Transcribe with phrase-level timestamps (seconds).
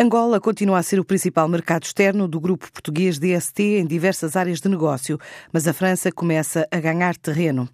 [0.00, 4.60] Angola continua a ser o principal mercado externo do grupo português DST em diversas áreas
[4.60, 5.18] de negócio,
[5.52, 7.68] mas a França começa a ganhar terreno,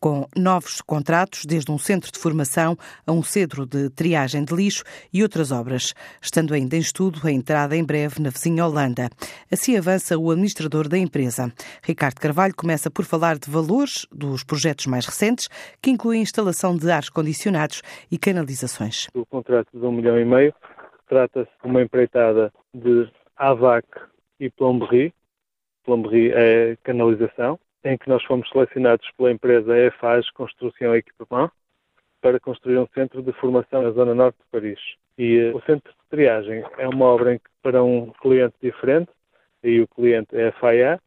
[0.00, 4.82] com novos contratos, desde um centro de formação a um centro de triagem de lixo
[5.12, 9.08] e outras obras, estando ainda em estudo a entrada em breve na vizinha Holanda.
[9.48, 11.52] Assim avança o administrador da empresa.
[11.84, 15.48] Ricardo Carvalho começa por falar de valores dos projetos mais recentes,
[15.80, 19.06] que incluem instalação de ares condicionados e canalizações.
[19.14, 20.52] O contrato de um milhão e meio
[21.08, 23.86] Trata-se de uma empreitada de AVAC
[24.38, 25.12] e Plomberie.
[25.84, 31.52] Plomberie é canalização, em que nós fomos selecionados pela empresa EFAS Construção e Equipamento
[32.20, 34.80] para construir um centro de formação na zona norte de Paris.
[35.16, 39.10] E uh, o centro de triagem é uma obra em para um cliente diferente,
[39.62, 41.00] e o cliente é a FAIA,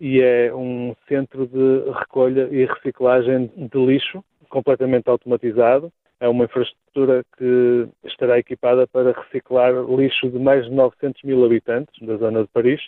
[0.00, 5.92] e é um centro de recolha e reciclagem de lixo completamente automatizado,
[6.22, 11.92] é uma infraestrutura que estará equipada para reciclar lixo de mais de 900 mil habitantes
[12.00, 12.80] da zona de Paris,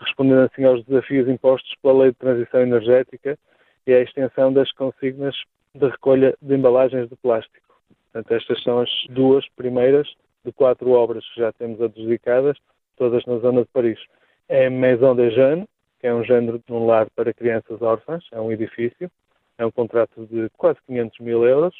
[0.00, 3.38] respondendo assim aos desafios impostos pela Lei de Transição Energética
[3.86, 5.36] e à extensão das consignas
[5.74, 7.76] de recolha de embalagens de plástico.
[8.10, 10.08] Portanto, estas são as duas primeiras
[10.42, 12.56] de quatro obras que já temos adjudicadas,
[12.96, 14.00] todas na zona de Paris.
[14.48, 15.68] É Maison de Jeunes,
[16.00, 19.10] que é um género de um lar para crianças órfãs, é um edifício,
[19.58, 21.74] é um contrato de quase 500 mil euros,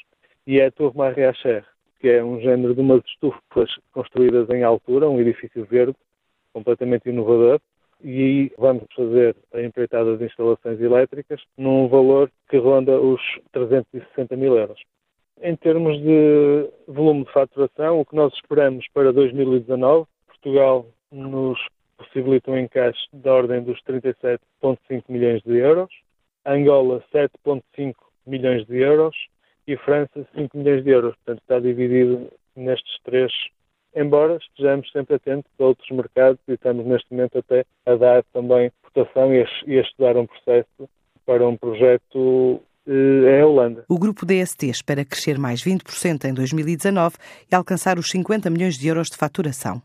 [0.47, 1.65] e é a Torre Maria Cher,
[2.01, 5.95] que é um género de umas estufas construídas em altura, um edifício verde,
[6.53, 7.61] completamente inovador,
[8.03, 13.21] e vamos fazer a empreitada de instalações elétricas num valor que ronda os
[13.53, 14.81] 360 mil euros.
[15.41, 21.59] Em termos de volume de faturação, o que nós esperamos para 2019, Portugal nos
[21.97, 25.91] possibilita um encaixe da ordem dos 37,5 milhões de euros,
[26.45, 27.95] Angola 7,5
[28.27, 29.15] milhões de euros
[29.67, 31.15] e França 5 milhões de euros.
[31.17, 33.33] Portanto, está dividido nestes três,
[33.95, 38.71] embora estejamos sempre atentos a outros mercados e estamos neste momento até a dar também
[38.83, 40.89] cotação e a, estudar um processo
[41.25, 43.84] para um projeto em Holanda.
[43.89, 47.17] O grupo DST espera crescer mais 20% em 2019
[47.51, 49.81] e alcançar os 50 milhões de euros de faturação.